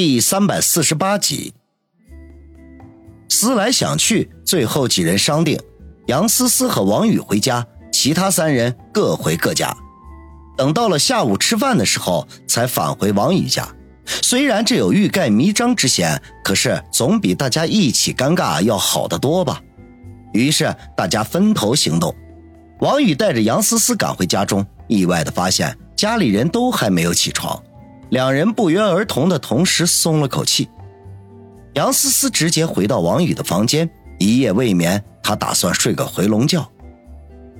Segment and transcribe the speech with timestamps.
[0.00, 1.52] 第三百四十八集，
[3.28, 5.58] 思来想去，最后几人商定，
[6.06, 9.76] 杨思思和王宇回家，其他三人各回各家。
[10.56, 13.66] 等到了下午吃饭的时候，才返回王宇家。
[14.06, 19.60] 虽然这有欲盖弥彰之嫌，可是总比大家一起尴尬要好得多吧。
[20.32, 22.14] 于是大家分头行动。
[22.78, 27.60] 王宇带着杨思思赶回家中，意外的发现家里人都还没有起床。
[28.10, 30.68] 两人不约而同的同时松了口气。
[31.74, 36.68] 杨思思直接回到王宇的房间，一夜未眠，她打算睡个回笼觉。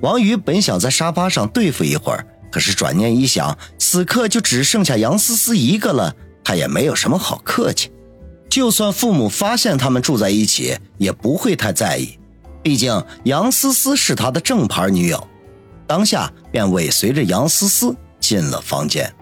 [0.00, 7.90] 王宇本想在沙发上对付一会儿，可是转念一想，此刻就只剩下杨思思一个了，他也没有什么好客气。
[8.48, 12.18] 就算父母发现他们住在一起，也不会太在意，
[12.62, 15.28] 毕竟杨思思是他的正牌女友。
[15.86, 19.12] 当下便尾随着杨思思进了房间。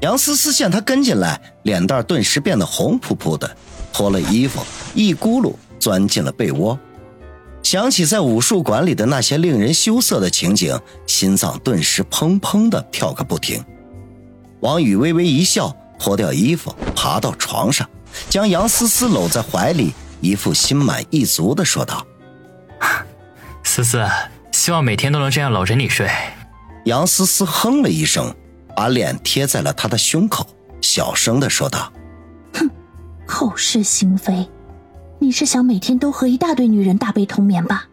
[0.00, 3.56] 杨思思见他跟进来，脸蛋顿时变得红扑扑的，
[3.92, 6.78] 脱了衣服，一咕噜钻进了被窝。
[7.64, 13.62] 想起在武术馆里的那些令人羞涩的情景，心脏顿时砰砰的跳个不停。
[14.60, 17.88] 王宇微微一笑，脱掉衣服，爬到床上，
[18.30, 22.06] 将杨思思搂在怀里，一副心满意足的说道
[23.64, 24.06] ：“思思，
[24.52, 26.08] 希望每天都能这样搂着你睡。”
[26.86, 28.32] 杨思思哼了一声。
[28.78, 30.46] 把脸贴在了他的胸口，
[30.80, 31.92] 小声的说道
[32.54, 32.70] ：“哼，
[33.26, 34.48] 口是心非，
[35.18, 37.88] 你是想每天都和一大堆女人大被同眠吧？”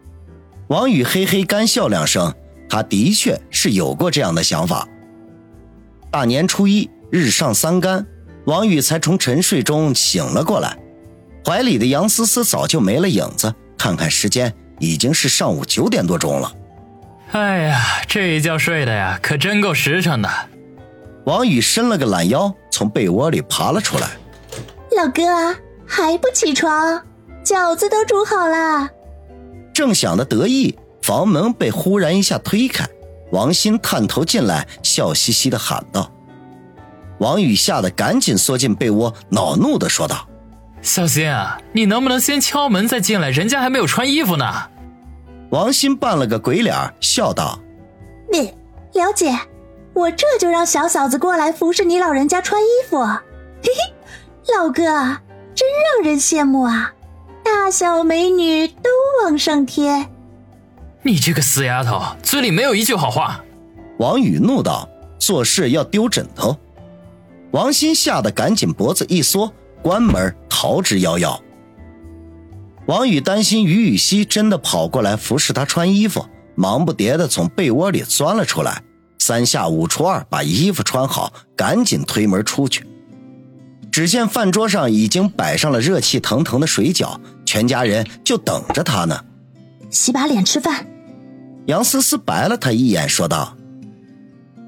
[0.70, 2.32] 王宇嘿嘿干笑两声，
[2.70, 4.86] 他的确是有过这样的想法。
[6.08, 8.06] 大年初一，日上三竿，
[8.44, 10.78] 王宇才从沉睡中醒了过来，
[11.44, 13.52] 怀里的杨思思早就没了影子。
[13.76, 16.52] 看看时间，已经是上午九点多钟了。
[17.32, 20.30] 哎呀，这一觉睡的呀，可真够实诚的。
[21.26, 24.10] 王宇伸了个懒腰，从被窝里爬了出来。
[24.96, 25.22] 老哥
[25.84, 27.02] 还不起床？
[27.44, 28.88] 饺子都煮好了。
[29.72, 32.88] 正想的得意，房门被忽然一下推开，
[33.32, 36.12] 王鑫探头进来，笑嘻嘻的喊道
[37.18, 40.28] ：“王宇吓得赶紧缩进被窝，恼怒的说道
[40.80, 43.30] ：‘小心啊，你能不能先敲门再进来？
[43.30, 44.46] 人家还没有穿衣服呢。’
[45.50, 47.58] 王鑫扮了个鬼脸，笑道
[48.30, 48.54] ：‘你
[48.92, 49.36] 了解。’”
[49.96, 53.22] 我这就让小嫂子过来服侍你老人家穿衣服，嘿
[53.62, 54.82] 嘿，老哥
[55.54, 56.92] 真让人羡慕啊！
[57.42, 58.90] 大小美女都
[59.24, 60.06] 往上贴。
[61.02, 63.42] 你这个死丫头，嘴里没有一句好话！
[63.98, 64.86] 王宇怒道
[65.18, 66.54] ：“做事要丢枕头。”
[67.52, 71.40] 王鑫吓得赶紧脖子一缩，关门逃之夭夭。
[72.84, 78.82] 王宇担心于雨溪真的跑过来服侍他穿衣服，忙不迭的从被窝里钻了出来。
[79.26, 82.86] 三下五除二把衣服穿好，赶紧推门出去。
[83.90, 89.24] 只见饭桌上已经摆上了热气腾腾的水饺，全家人就等着他呢。
[89.90, 90.86] 洗把脸吃饭。
[91.66, 93.56] 杨思思白了他一眼，说道：“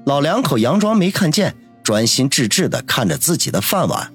[0.05, 4.11] 老两口佯装没看见，专心致志地看着自己的饭碗。”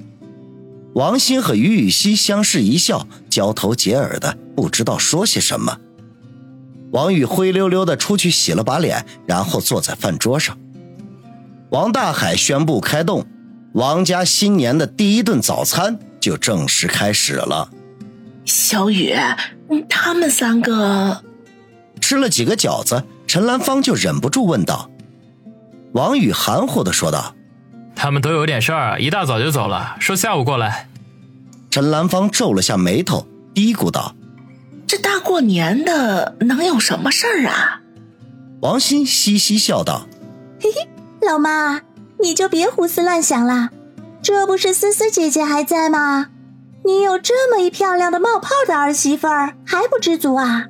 [0.93, 5.79] 王鑫和于雨溪相视一笑，交头接耳的不知道说些什么。
[6.95, 10.57] 王宇灰溜溜的出去洗了把脸，然后坐在饭桌上。
[11.71, 13.27] 王大海宣布开动，
[13.73, 17.69] 王家新年的第一顿早餐就正式开始了。
[18.45, 19.13] 小雨，
[19.89, 21.25] 他们三个
[22.01, 24.89] 吃了几个饺子，陈兰芳就忍不住问道。
[25.95, 27.35] 王宇含糊的说道
[27.97, 30.89] ：“他们都有点事儿，一大早就走了，说下午过来。”
[31.73, 34.15] 陈兰芳皱了下眉头，嘀咕道。
[35.25, 37.81] 过年的能有什么事儿啊？
[38.61, 40.07] 王鑫嘻嘻笑道
[40.61, 40.89] ：“嘿嘿，
[41.27, 41.81] 老妈，
[42.23, 43.71] 你就别胡思乱想了。
[44.23, 46.29] 这不是思思姐姐还在吗？
[46.85, 50.67] 你有这么一漂亮的冒泡的儿媳妇儿，还不知足啊？”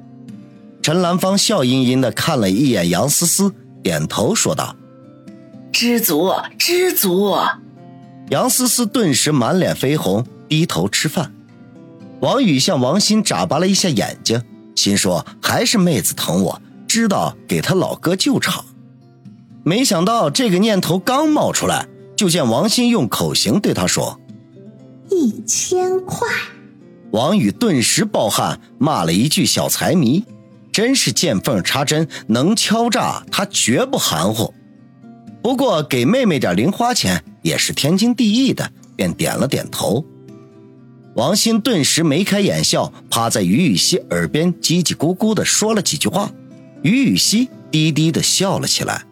[0.82, 4.76] 陈兰芳笑吟吟的看了一眼杨思思，点头说道
[5.72, 7.36] ：“知足，知足。”
[8.31, 11.33] 杨思思顿时满脸绯红，低头吃饭。
[12.24, 14.42] 王宇向王鑫眨巴了一下眼睛，
[14.74, 18.65] 心说还是妹子疼我，知道给他老哥救场。
[19.62, 21.86] 没想到这个念头刚冒出来，
[22.16, 24.18] 就见王鑫用口型对他说
[25.12, 26.26] ：“一千块。”
[27.12, 30.24] 王宇顿时暴汗，骂了一句小财迷，
[30.72, 34.54] 真是见缝插针，能敲诈他绝不含糊。
[35.42, 40.03] 不过给妹妹点零花钱也是天经地义的，便点了点头。
[41.15, 46.31] 王鑫顿时眉开眼笑，趴在于雨溪耳边叽叽咕咕地说了几句话，
[46.83, 49.05] 于雨溪低低地笑了起来。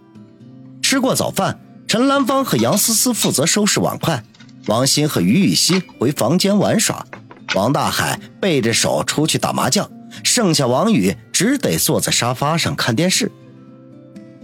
[0.82, 4.24] 吃过早饭，陈兰芳和杨思思负责收拾碗筷，
[4.66, 7.06] 王鑫和于雨溪回房间玩耍，
[7.54, 9.88] 王大海背着手出去打麻将，
[10.24, 13.30] 剩下王宇只得坐在沙发上看电视。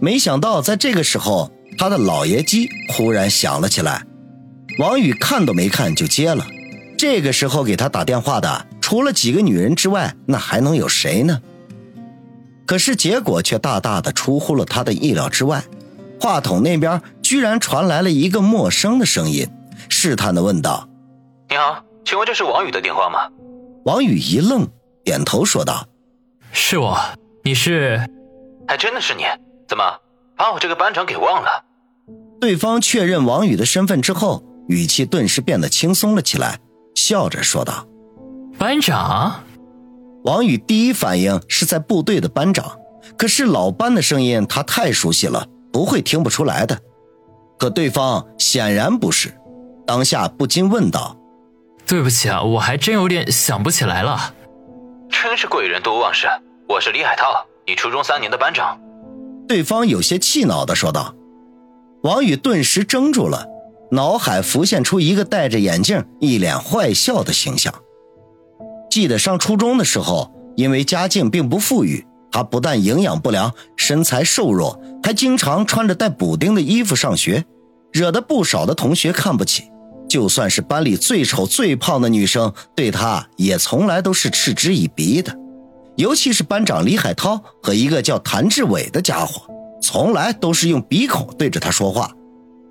[0.01, 4.07] 没想到在这个时候，他的老爷机忽然响了起来，
[4.79, 6.47] 王宇看都没看就接了。
[6.99, 11.41] 这个时候给他打电话的，除了几个女人之外，那还能有谁呢？
[12.67, 15.63] 可是结果却大大的出乎了他的意料之外，
[16.21, 19.49] 话筒那边居然传来了一个陌生的声音，
[19.89, 20.89] 试探的问道
[21.49, 23.31] ：“你好，请问这是王宇的电话吗？”
[23.87, 24.67] 王宇一愣，
[25.05, 25.87] 点头说道
[26.51, 26.99] ：“是我，
[27.45, 28.05] 你是？
[28.67, 29.23] 还真的是你？
[29.69, 29.85] 怎么
[30.37, 31.65] 把我这个班长给忘了？”
[32.41, 36.59] 对方确认王宇的身份之后，语气顿时变得轻松了起来，
[36.99, 37.87] 笑着说道
[38.59, 39.45] ：“班长。”
[40.25, 42.77] 王宇第一反应是在部队的班长，
[43.17, 46.77] 可是老班的声音他太熟悉了，不会听不出来的。
[47.57, 49.33] 可对方显然不是，
[49.87, 51.17] 当下不禁问道
[51.87, 54.35] ：“对不起啊，我还真有点想不起来了。”
[55.09, 56.27] 真是贵人多忘事，
[56.69, 58.79] 我是李海涛，你初中三年的班长。
[59.47, 61.15] 对方有些气恼的说道。
[62.03, 63.47] 王宇顿时怔住了，
[63.91, 67.73] 脑海浮现出一个戴着眼镜、一脸坏笑的形象。
[68.91, 77.45] 记得上初中的时候，因为家境并不富裕，他不但营养不良，身材瘦弱，还经常穿着带补丁的衣服上学，
[77.93, 79.65] 惹得不少的同学看不起。
[80.09, 85.37] 就算是班里最丑最胖的女生，对他也从来都是嗤之以鼻的。
[85.97, 89.43] 尤其是班长李海涛和一个叫谭志伟的家伙，
[89.83, 92.11] 从来都是用鼻孔对着他说话。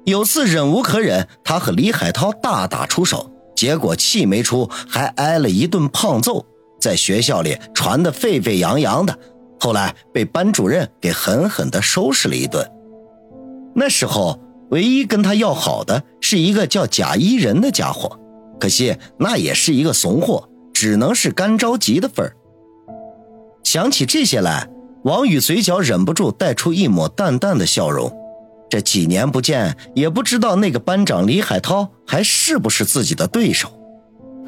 [0.08, 3.30] 有次忍无可忍，他和李海涛大打出手。
[3.58, 6.46] 结果气没出，还挨了一顿胖揍，
[6.80, 9.20] 在学校里传得沸沸扬扬的。
[9.60, 12.66] 后来被班主任给狠狠地收拾了一顿。
[13.76, 14.40] 那时候，
[14.70, 18.18] 唯一跟他要好的是一个叫贾一人的家伙，
[18.62, 22.32] 可惜那也是一个怂货，只能是干着急的份儿。
[23.66, 24.70] 想起这些来，
[25.04, 28.10] 王宇嘴角忍不住带出一抹淡淡的笑容。
[28.70, 33.72] 这几年不见，也不知道那个班长李海涛还是不是自己的对手。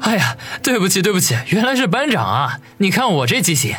[0.00, 2.60] 哎呀，对不起，对不起，原来是班长啊！
[2.78, 3.74] 你看我这记性。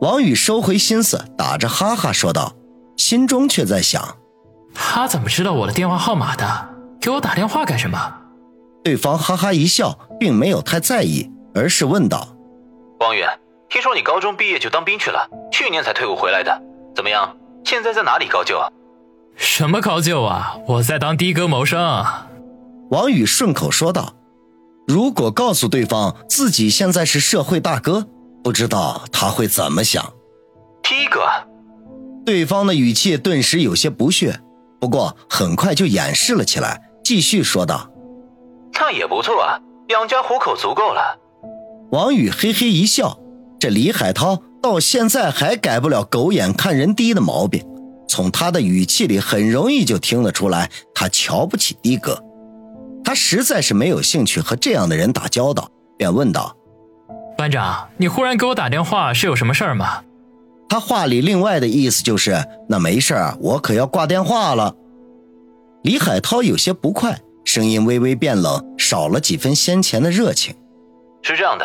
[0.00, 2.54] 王宇收回心思，打着哈哈说道，
[2.96, 4.16] 心中却在想：
[4.72, 6.68] 他怎么知道我的电话号码的？
[7.00, 7.98] 给我打电话干什么？
[8.84, 12.36] 对方哈哈一笑，并没有太在意，而是问道
[13.00, 13.24] ：“王宇，
[13.68, 16.62] 听说你高中毕业就当兵去了，去年才退伍回来的，
[16.94, 17.36] 怎么样？
[17.64, 18.60] 现在在哪里高就？”
[19.38, 20.58] 什么高就啊！
[20.66, 22.04] 我在当的哥谋生。
[22.90, 24.14] 王宇顺口说道
[24.86, 28.08] ：“如果告诉对方自己现在是社会大哥，
[28.42, 30.04] 不知道他会怎么想。”
[30.82, 31.20] 的哥，
[32.26, 34.40] 对方的语气顿时有些不屑，
[34.80, 37.88] 不过很快就掩饰了起来，继续说道
[38.74, 41.16] ：“那也不错啊，养家糊口足够了。”
[41.92, 43.18] 王宇嘿嘿一笑，
[43.60, 47.64] 这李海涛到现在还改不了狗眼看人低的毛病。
[48.18, 52.20] 从他的语气里，很容易就听得出来，他瞧不起的哥。
[53.04, 56.56] 他实在是没有兴趣和这样的人打交道，便问道
[57.38, 60.02] ：“班长，你忽然给我打电话，是有什么事儿吗？”
[60.68, 64.74] 他话里另外的意思就是，那没事儿，我可要挂电话了。
[65.84, 70.52] 李海涛有些不快，声音微微变冷，少了几分先前的热情。
[71.22, 71.64] 是这样的，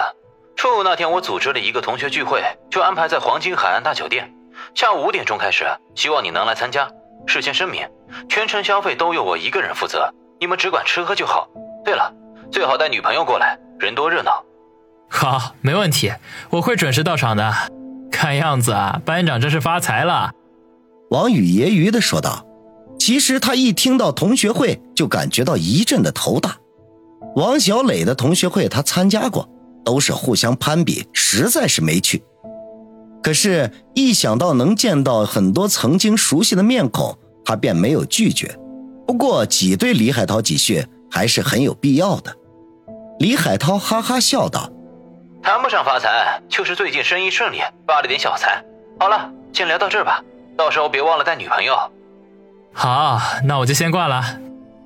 [0.55, 4.31] 初五那天我组织了一个同学聚会，就安排在黄金海岸大酒店。
[4.75, 5.65] 下午五点钟开始，
[5.95, 6.89] 希望你能来参加。
[7.25, 7.87] 事先声明，
[8.29, 11.47] 全程消费都由我一个人负责，你们只管吃喝就好。
[11.85, 12.13] 对了，
[12.51, 14.43] 最好带女朋友过来，人多热闹。
[15.09, 16.11] 好，没问题，
[16.49, 17.53] 我会准时到场的。
[18.11, 20.31] 看样子啊，班长这是发财了。
[21.09, 22.45] 王宇揶揄的说道。
[22.99, 26.55] 其实他一听到同学会，就感觉到一阵的头大。
[27.35, 29.49] 王小磊的同学会他参加过，
[29.83, 32.23] 都是互相攀比，实在是没趣。
[33.23, 38.53] 可是，一想到能见到很多曾经熟悉的面孔，他便没有拒绝。
[39.07, 42.35] 不过，挤兑李海涛几句还是很有必要的。
[43.19, 44.69] 李海涛哈哈笑道
[45.41, 48.61] ：“谈不上发财，就是最近生意顺利，发了点小财。
[48.99, 50.21] 好了，先聊到这儿吧，
[50.57, 51.77] 到时候别忘了带女朋友。”
[52.75, 54.39] 好，那我就先挂了。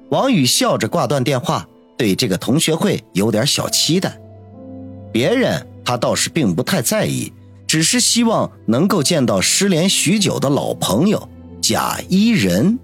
[0.10, 1.66] 王宇笑着挂断电话，
[1.98, 4.16] 对这个同学会有点小期待。
[5.12, 7.34] 别人他倒是并不太在意。
[7.68, 11.30] 只是希望能够见到失联许久的老朋友
[11.62, 12.80] 贾一人。